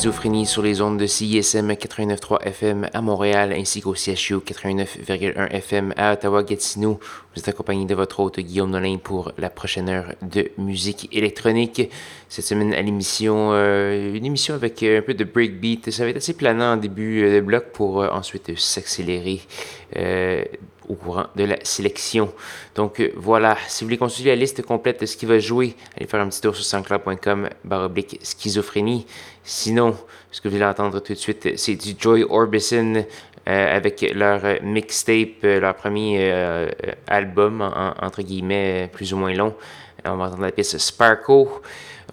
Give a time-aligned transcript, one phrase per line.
[0.00, 5.92] Schizophrénie sur les ondes de CISM 89.3 FM à Montréal ainsi qu'au CHU 89.1 FM
[5.94, 6.98] à Ottawa-Gatineau.
[7.34, 11.90] Vous êtes accompagné de votre hôte Guillaume Nolin pour la prochaine heure de musique électronique.
[12.30, 15.90] Cette semaine à l'émission, euh, une émission avec un peu de breakbeat.
[15.90, 19.42] Ça va être assez planant en début de bloc pour euh, ensuite s'accélérer.
[19.96, 20.42] Euh,
[20.90, 22.32] au courant de la sélection.
[22.74, 25.76] Donc euh, voilà, si vous voulez consulter la liste complète de ce qui va jouer,
[25.96, 29.06] allez faire un petit tour sur sanscloud.com baroblique schizophrénie.
[29.44, 29.96] Sinon,
[30.30, 33.04] ce que vous allez entendre tout de suite, c'est du Joy Orbison
[33.48, 36.68] euh, avec leur mixtape, euh, leur premier
[37.06, 37.62] album,
[38.02, 39.54] entre guillemets, plus ou moins long.
[40.04, 41.62] On va entendre la pièce Sparko.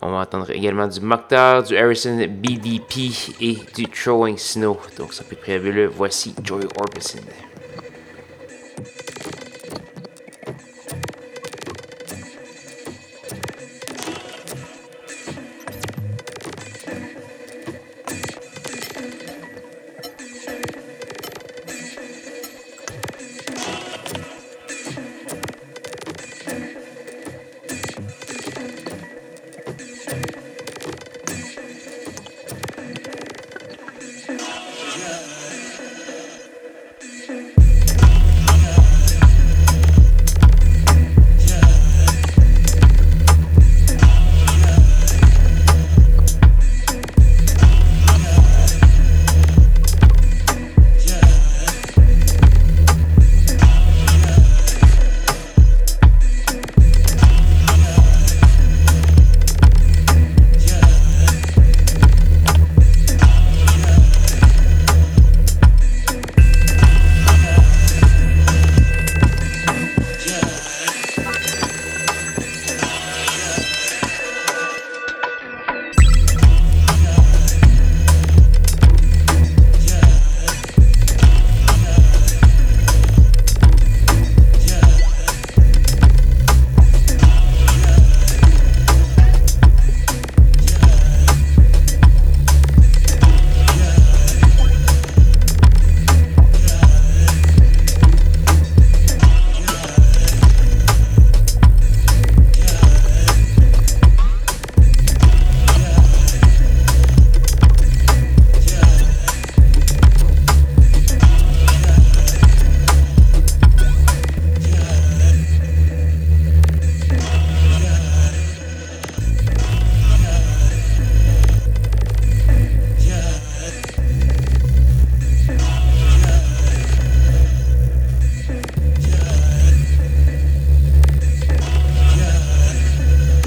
[0.02, 4.78] On va entendre également du Mokhtar, du Harrison BDP et du Throwing Snow.
[4.98, 7.24] Donc, ça peut prévu Voici Joy Orbison.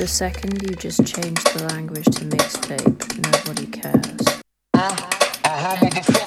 [0.06, 2.98] Second you just change the language to mixtape,
[3.32, 4.42] nobody cares.
[4.72, 4.96] Uh,
[5.44, 6.26] uh-huh,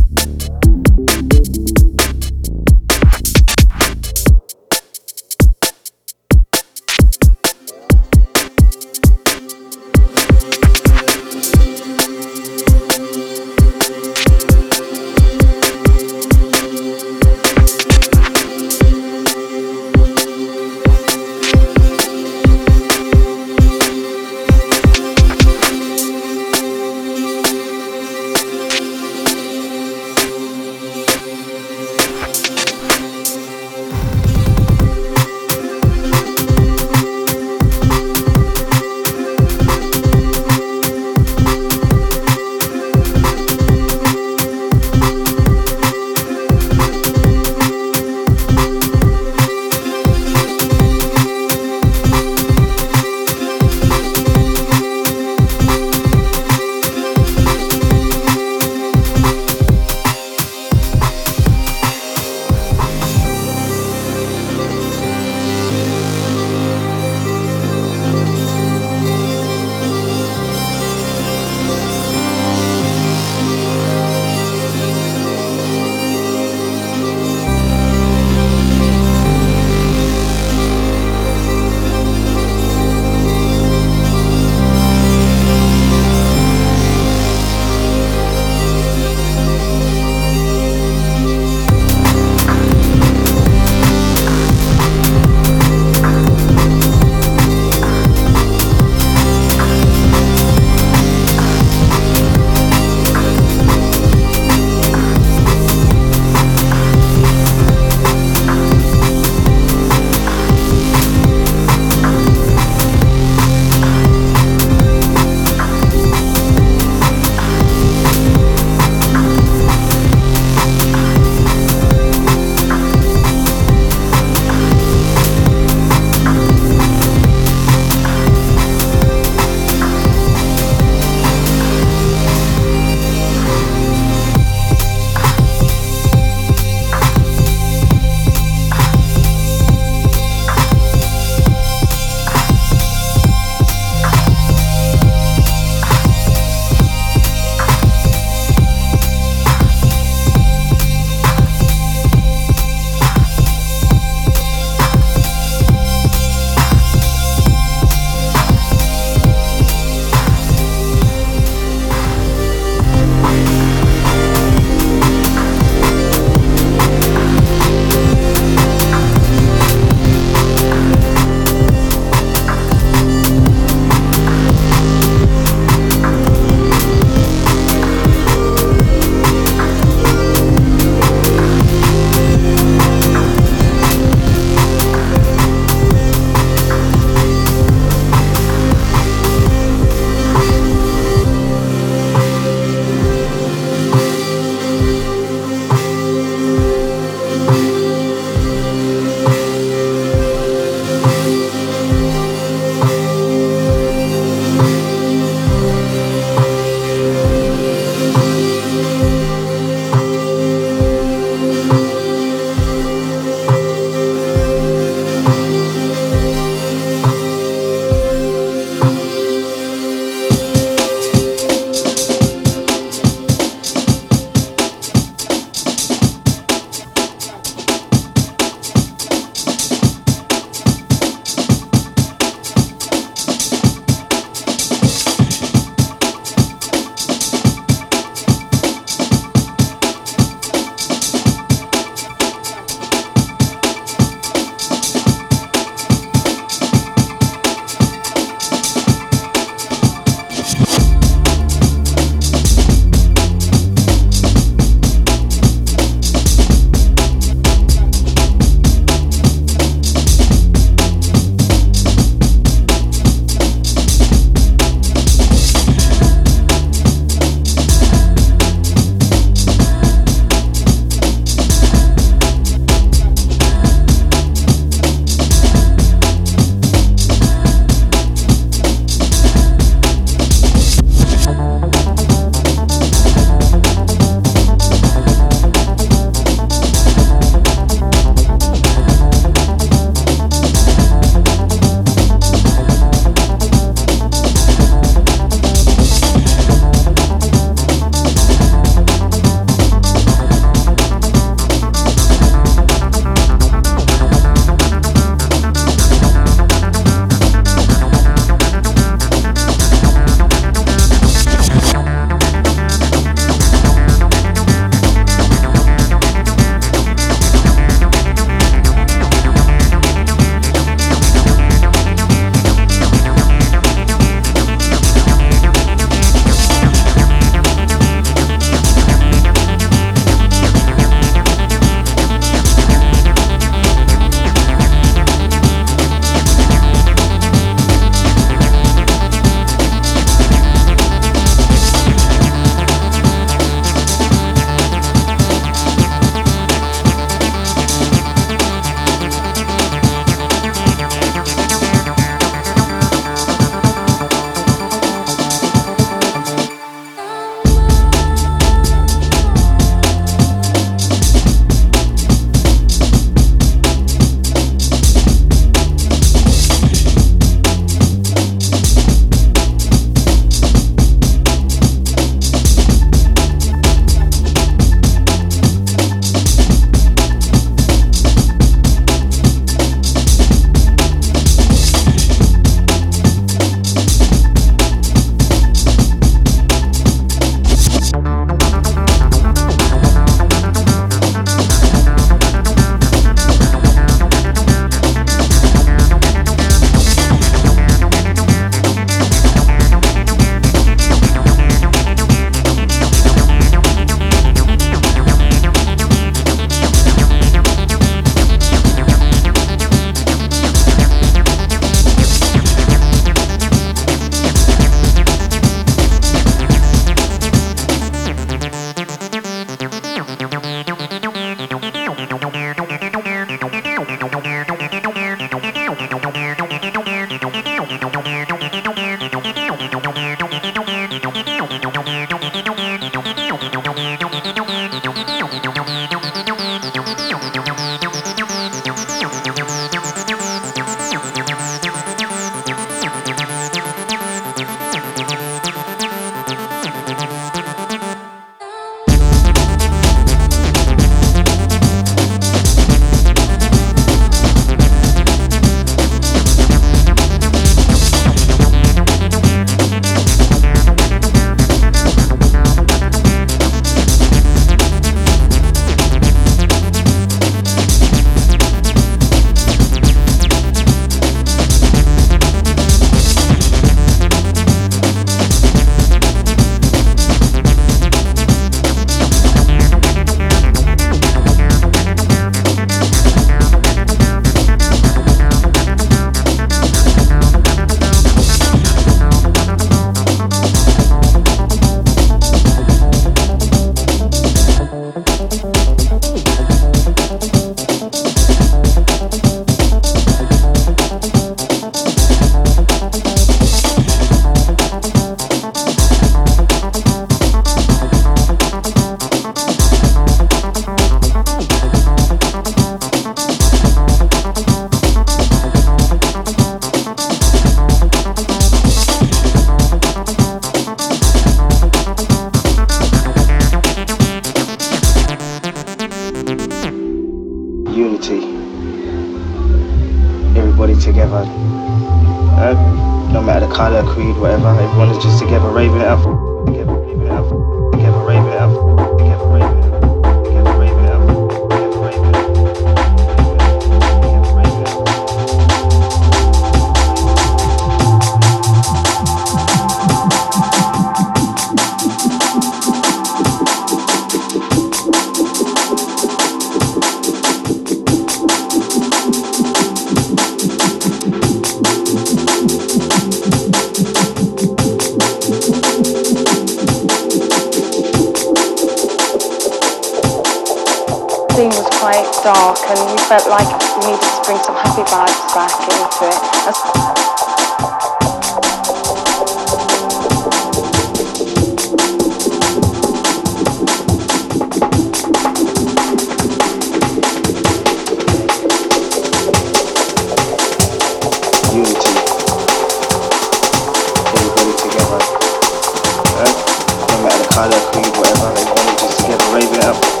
[598.33, 600.00] They wanted to get a raven up.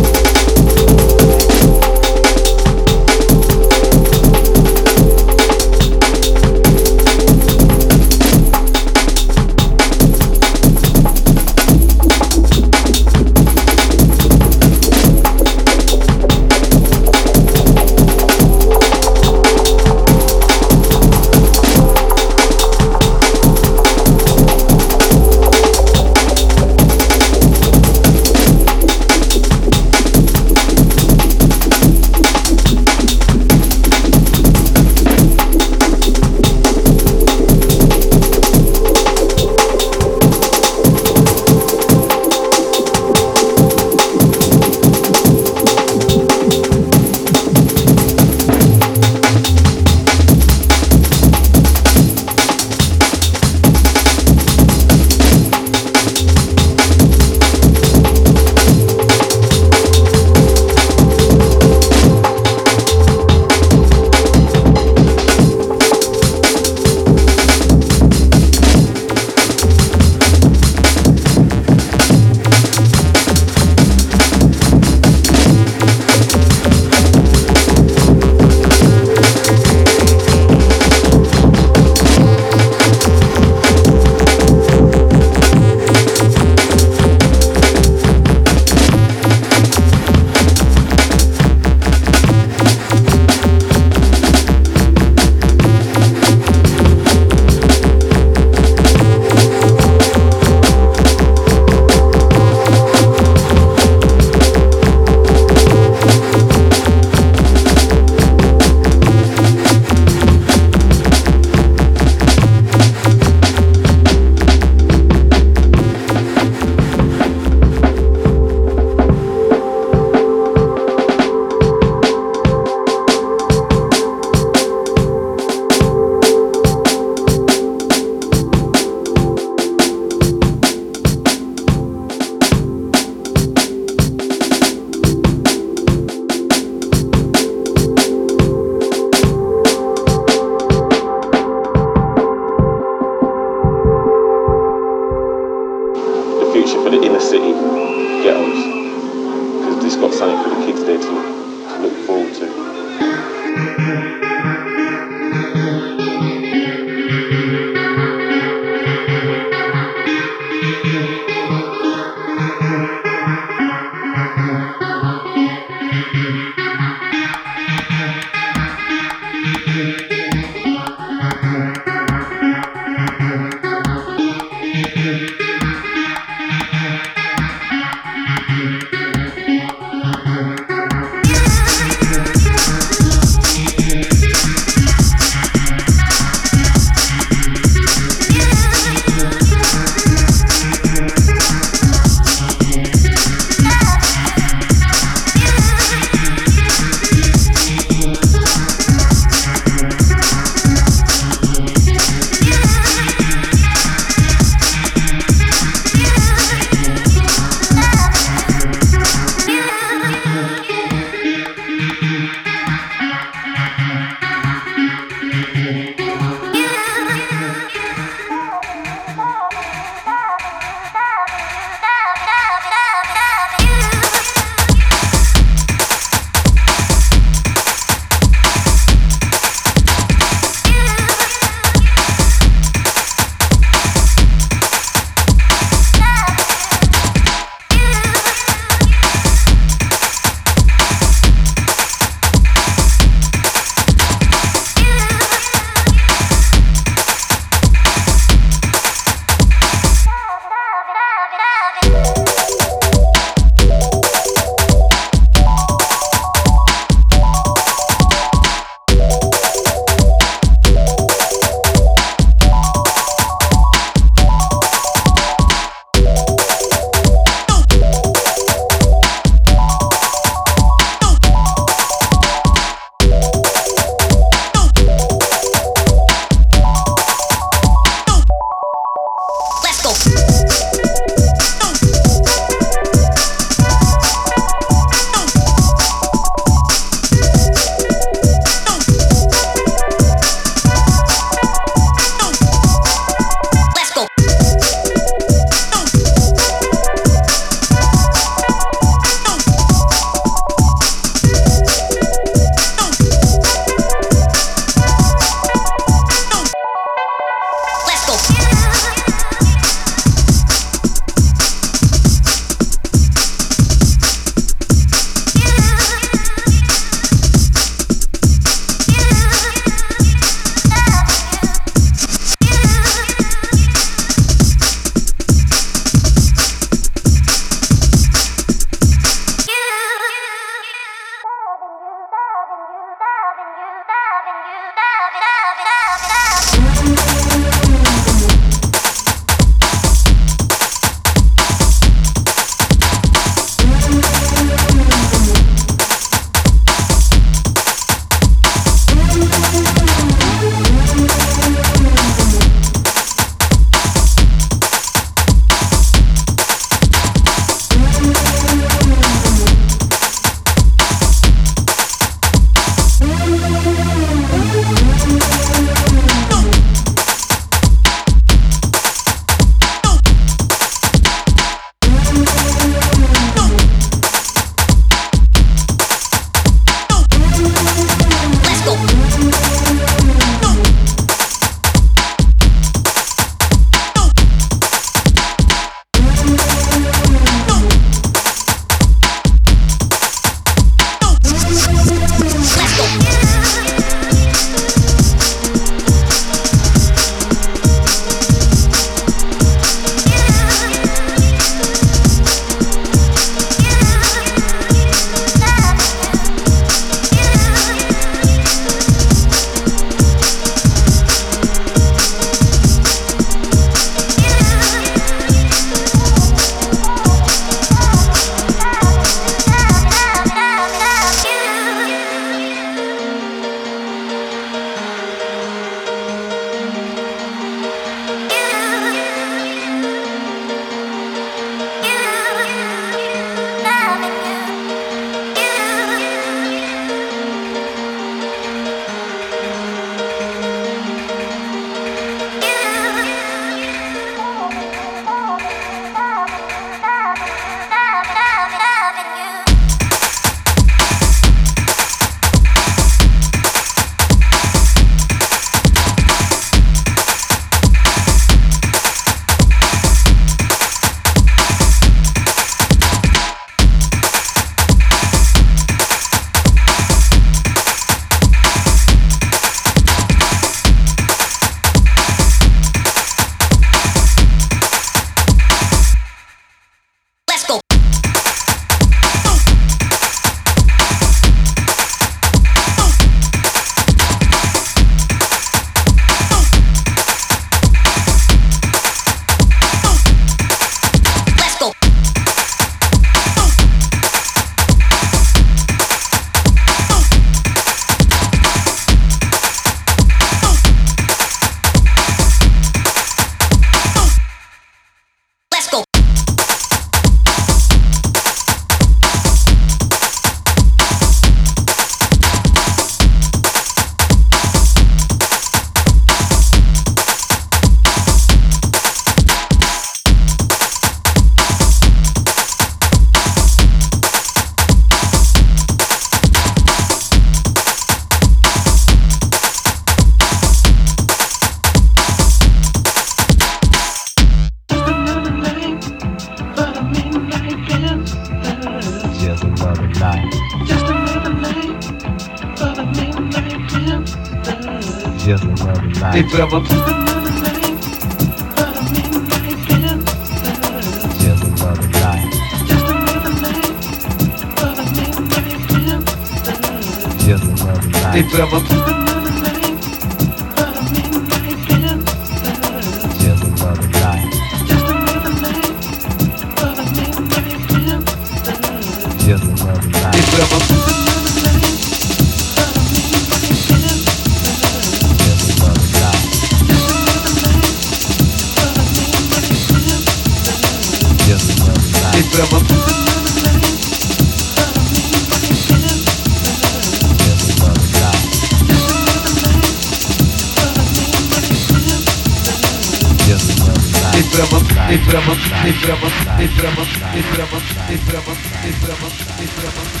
[595.31, 600.00] entramos, entramos, entramos, entramos, entramos, entramos.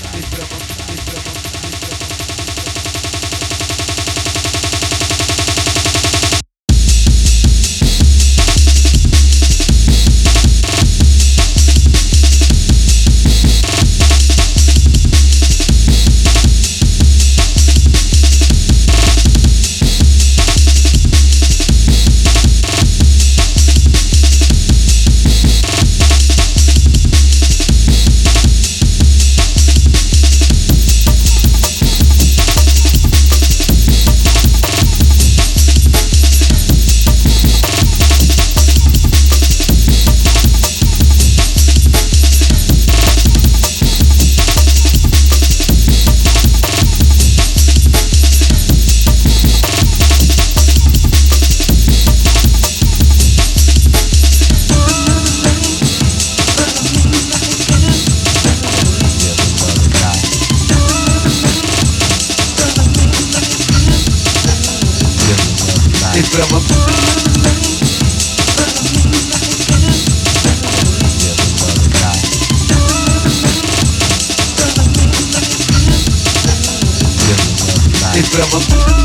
[78.33, 79.00] Isabella.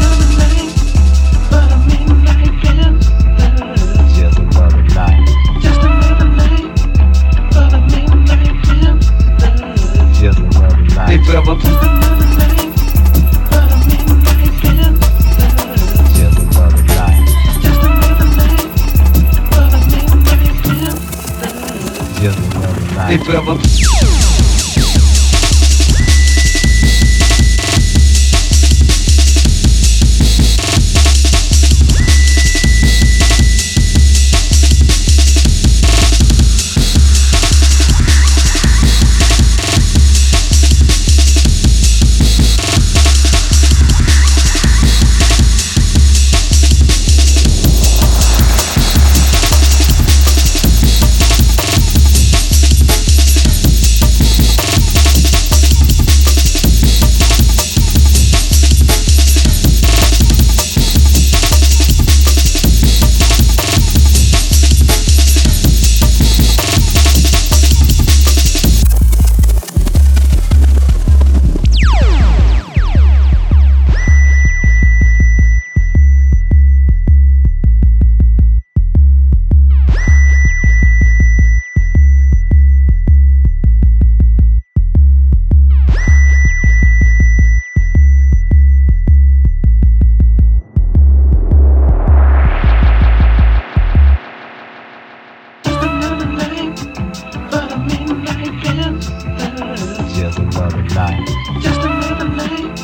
[100.97, 101.27] nine.
[101.61, 102.79] Just another night,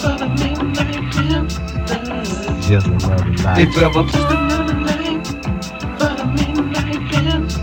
[0.00, 1.12] for the midnight
[2.66, 3.58] Just another night.
[3.58, 3.66] Hey.
[3.66, 5.26] Just another night,
[5.98, 7.54] for the midnight dance.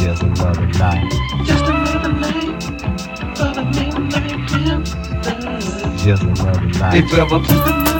[0.00, 1.10] Just another night.
[1.44, 2.62] Just another night,
[3.36, 4.90] for the midnight dance.
[6.02, 6.92] Just another night.
[6.94, 7.99] Just another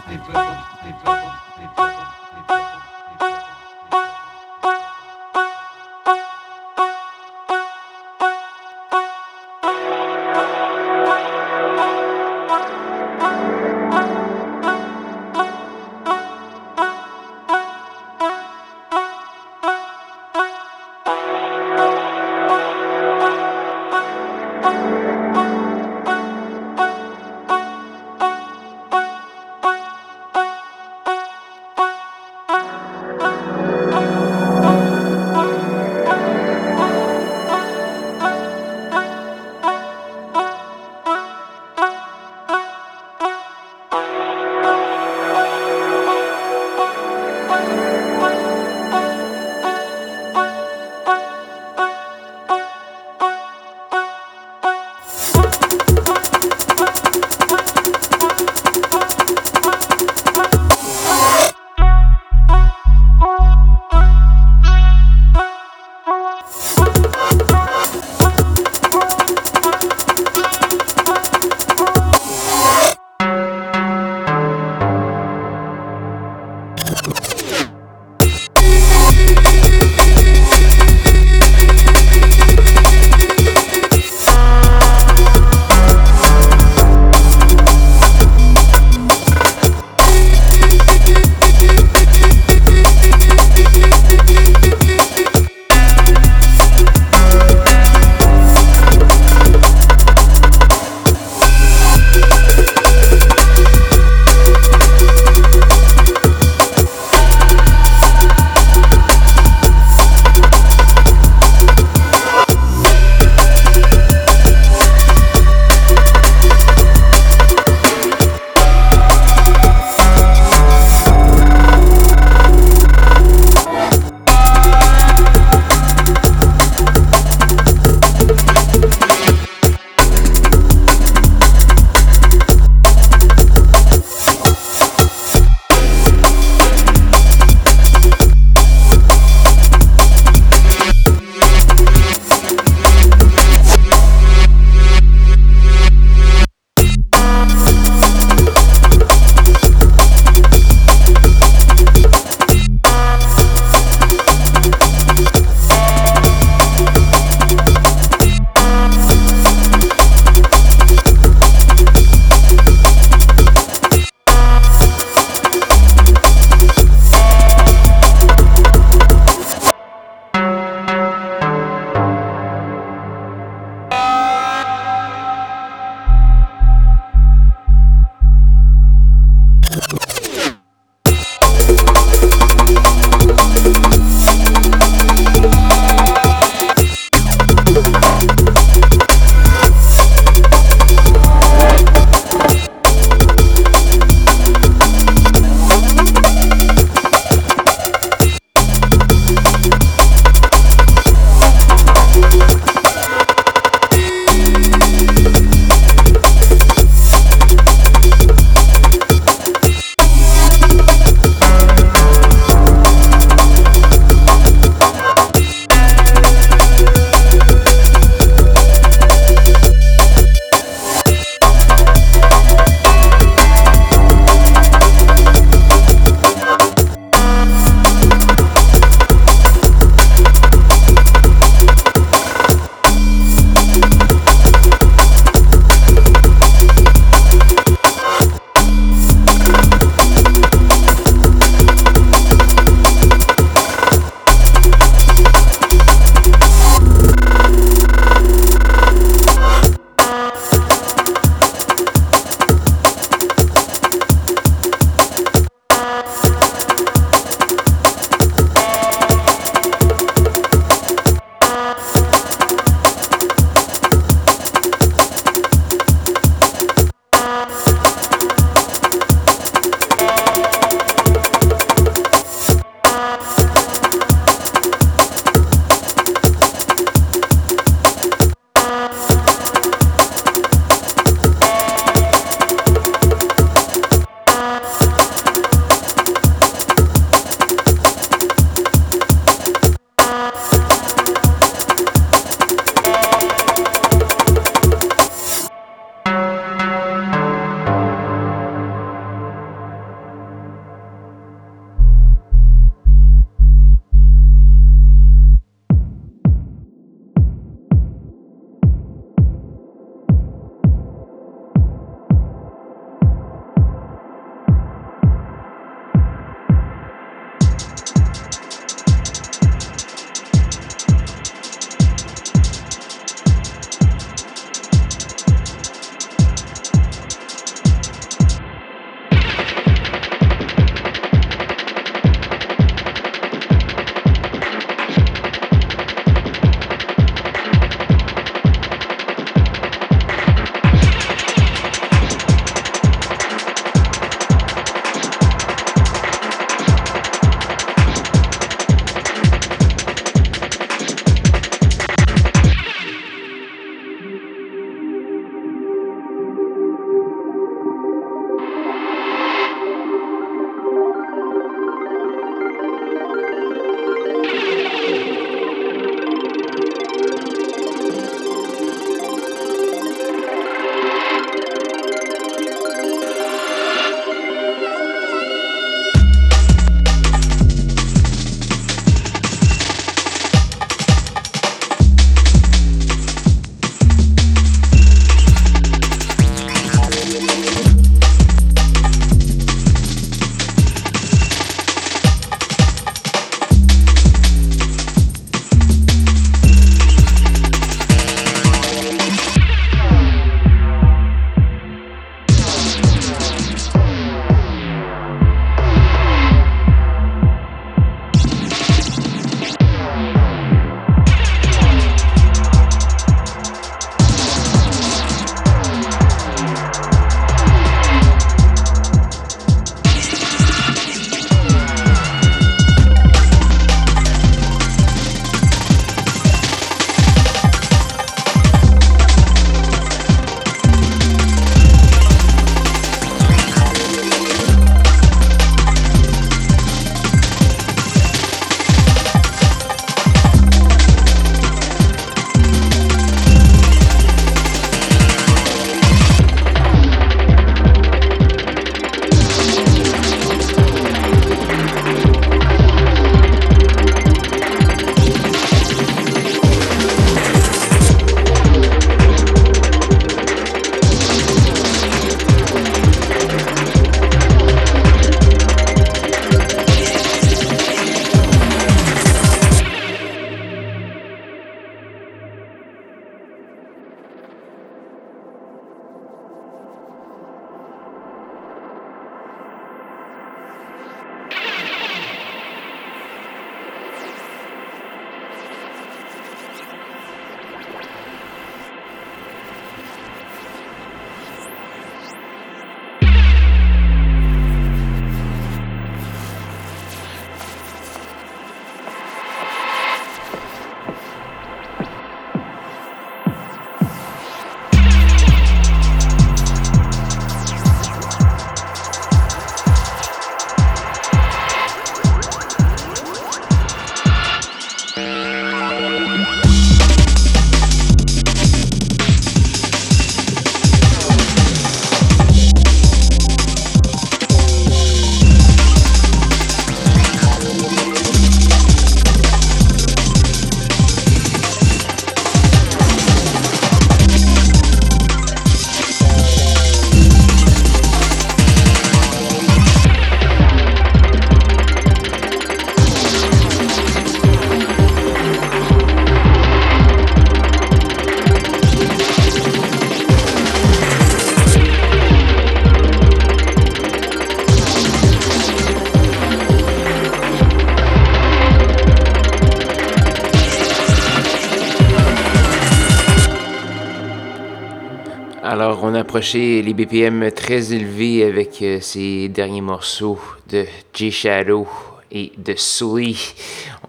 [566.11, 571.65] approché les BPM très élevés avec euh, ces derniers morceaux de J-Shadow
[572.11, 573.33] et de Sully.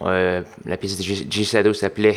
[0.03, 2.17] Euh, la pièce de J-Shadow s'appelait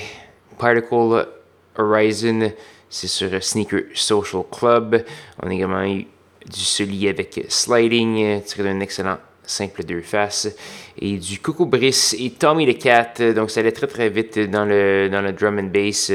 [0.60, 1.28] Particle
[1.76, 2.52] Horizon.
[2.88, 5.04] C'est sur Sneaker Social Club.
[5.42, 6.06] On a également eu
[6.46, 10.56] du Sully avec Sliding, tiré d'un excellent simple deux faces.
[11.00, 13.34] Et du Coco Briss et Tommy the Cat.
[13.34, 16.12] Donc, ça allait très très vite dans le, dans le drum and bass.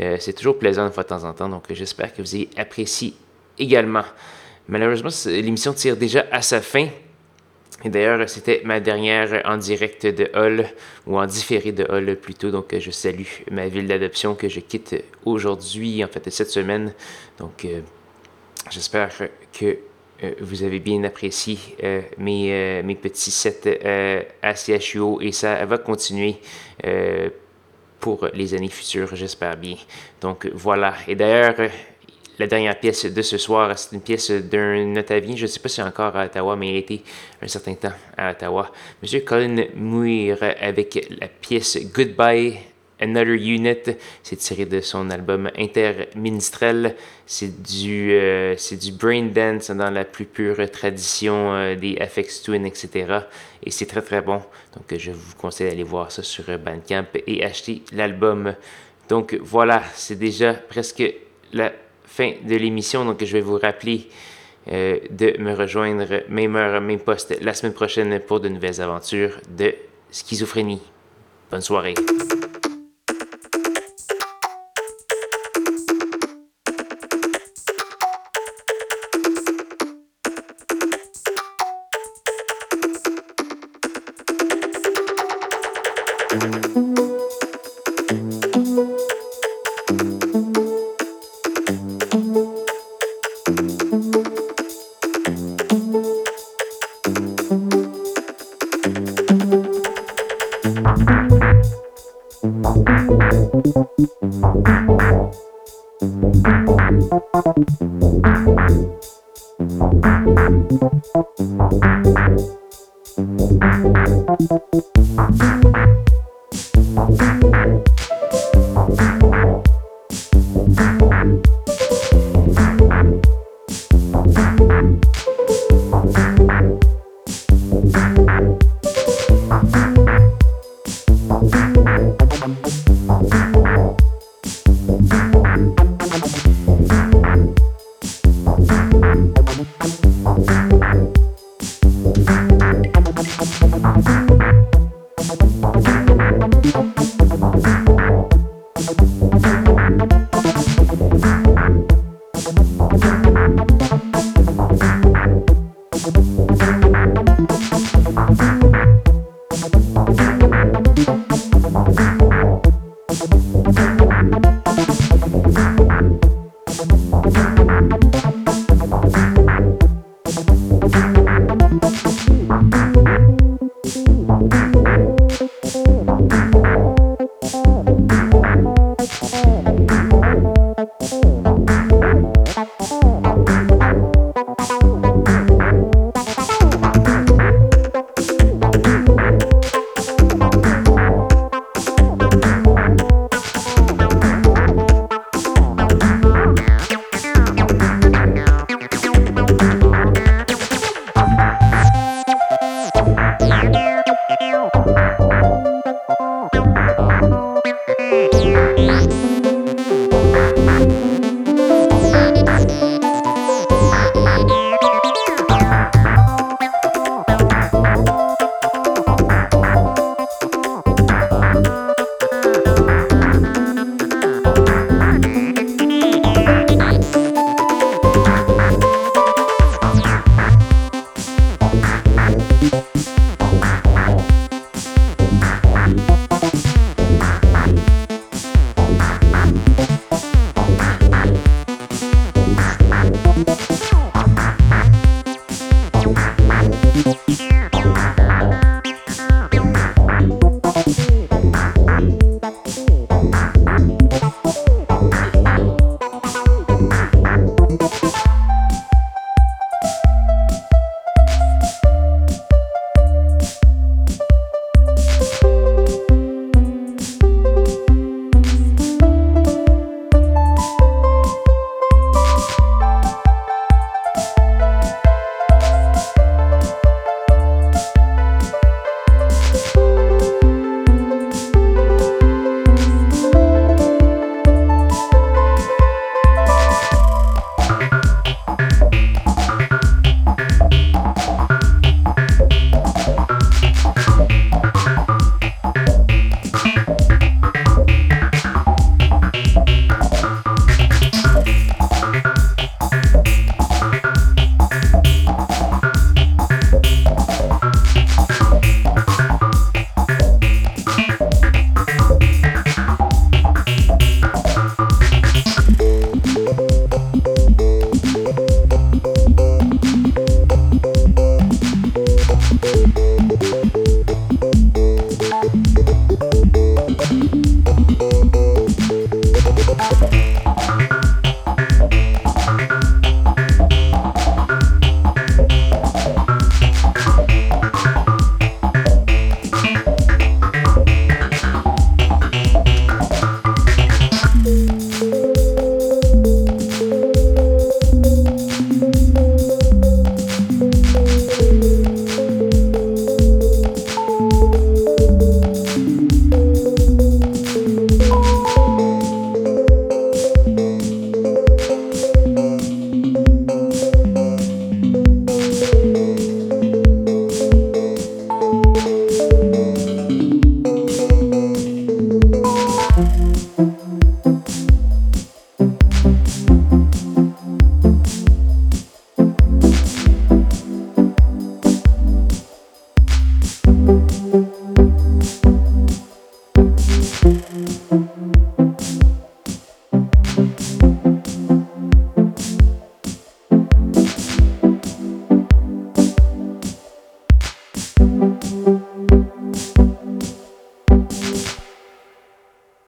[0.00, 2.48] Euh, c'est toujours plaisant de fois de temps en temps, donc j'espère que vous avez
[2.56, 3.14] apprécié
[3.58, 4.04] également.
[4.68, 6.88] Malheureusement, l'émission tire déjà à sa fin.
[7.84, 10.66] Et d'ailleurs, c'était ma dernière en direct de Hall,
[11.06, 12.50] ou en différé de Hall plutôt.
[12.50, 16.92] Donc, je salue ma ville d'adoption que je quitte aujourd'hui, en fait, cette semaine.
[17.38, 17.80] Donc, euh,
[18.70, 19.10] j'espère
[19.52, 19.78] que
[20.24, 21.58] euh, vous avez bien apprécié
[22.18, 26.38] mes, mes petits sets à CHUO et ça va continuer
[28.00, 29.76] pour les années futures, j'espère bien.
[30.20, 30.94] Donc voilà.
[31.06, 31.56] Et d'ailleurs,
[32.38, 35.68] la dernière pièce de ce soir, c'est une pièce d'un Ottavien, je ne sais pas
[35.68, 37.02] si encore à Ottawa, mais il a été
[37.42, 38.70] un certain temps à Ottawa.
[39.02, 42.58] Monsieur Colin Muir avec la pièce Goodbye
[43.00, 46.96] Another Unit, c'est tiré de son album Interministrel.
[47.26, 52.42] C'est du, euh, c'est du brain dance dans la plus pure tradition euh, des FX
[52.42, 53.20] Twin, etc.
[53.62, 54.42] Et c'est très très bon.
[54.74, 58.54] Donc je vous conseille d'aller voir ça sur Bandcamp et acheter l'album.
[59.08, 61.02] Donc voilà, c'est déjà presque
[61.52, 61.72] la
[62.04, 63.04] fin de l'émission.
[63.04, 64.08] Donc je vais vous rappeler
[64.70, 69.40] euh, de me rejoindre même heure, même poste la semaine prochaine pour de nouvelles aventures
[69.56, 69.74] de
[70.10, 70.82] schizophrénie.
[71.50, 71.94] Bonne soirée.